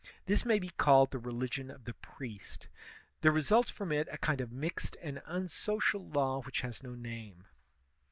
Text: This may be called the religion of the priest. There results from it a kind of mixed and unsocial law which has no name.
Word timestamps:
This 0.25 0.45
may 0.45 0.57
be 0.57 0.69
called 0.69 1.11
the 1.11 1.19
religion 1.19 1.69
of 1.69 1.83
the 1.83 1.93
priest. 1.93 2.67
There 3.21 3.31
results 3.31 3.69
from 3.69 3.91
it 3.91 4.07
a 4.11 4.17
kind 4.17 4.41
of 4.41 4.51
mixed 4.51 4.97
and 4.99 5.21
unsocial 5.27 6.03
law 6.09 6.41
which 6.41 6.61
has 6.61 6.81
no 6.81 6.95
name. 6.95 7.45